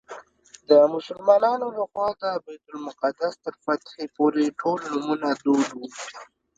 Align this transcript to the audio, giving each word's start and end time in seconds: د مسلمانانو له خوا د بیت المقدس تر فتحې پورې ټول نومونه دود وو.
د 0.69 0.71
مسلمانانو 0.95 1.67
له 1.77 1.83
خوا 1.91 2.07
د 2.21 2.23
بیت 2.45 2.63
المقدس 2.73 3.33
تر 3.45 3.53
فتحې 3.63 4.05
پورې 4.17 4.45
ټول 4.61 4.79
نومونه 4.91 5.29
دود 5.43 5.69
وو. 5.77 5.85